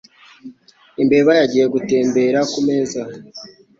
[1.01, 3.01] Imbeba yagiye gutembera kumeza.